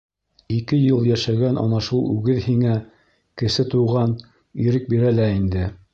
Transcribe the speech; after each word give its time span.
Ике 0.53 0.77
йыл 0.85 1.03
йәшәгән 1.09 1.59
ана 1.65 1.81
шул 1.89 2.01
үгеҙ 2.15 2.41
һиңә, 2.45 2.73
Кесе 3.43 3.67
Туған, 3.75 4.19
ирек 4.65 4.93
бирә 4.95 5.17
лә 5.21 5.33
инде. 5.39 5.69